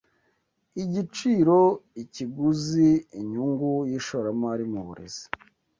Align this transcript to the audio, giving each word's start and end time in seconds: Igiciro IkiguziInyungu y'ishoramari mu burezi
Igiciro 0.83 1.57
IkiguziInyungu 2.03 3.71
y'ishoramari 3.89 4.63
mu 4.73 4.81
burezi 4.87 5.25